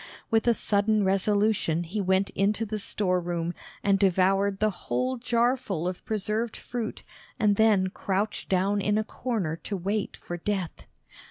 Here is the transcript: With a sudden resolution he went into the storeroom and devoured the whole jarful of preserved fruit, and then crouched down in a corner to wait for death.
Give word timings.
With 0.31 0.47
a 0.47 0.55
sudden 0.55 1.03
resolution 1.05 1.83
he 1.83 2.01
went 2.01 2.31
into 2.31 2.65
the 2.65 2.79
storeroom 2.79 3.53
and 3.83 3.99
devoured 3.99 4.57
the 4.57 4.71
whole 4.71 5.19
jarful 5.19 5.87
of 5.87 6.03
preserved 6.05 6.57
fruit, 6.57 7.03
and 7.39 7.55
then 7.55 7.85
crouched 7.89 8.49
down 8.49 8.81
in 8.81 8.97
a 8.97 9.03
corner 9.03 9.55
to 9.57 9.77
wait 9.77 10.17
for 10.17 10.37
death. 10.37 10.87